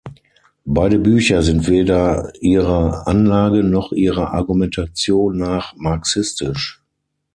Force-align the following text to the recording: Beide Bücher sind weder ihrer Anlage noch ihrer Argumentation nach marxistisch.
Beide 0.65 0.97
Bücher 0.97 1.43
sind 1.43 1.67
weder 1.67 2.33
ihrer 2.41 3.05
Anlage 3.05 3.61
noch 3.63 3.91
ihrer 3.91 4.33
Argumentation 4.33 5.37
nach 5.37 5.75
marxistisch. 5.75 6.81